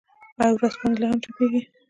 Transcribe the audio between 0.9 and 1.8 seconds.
لا هم چاپيږي؟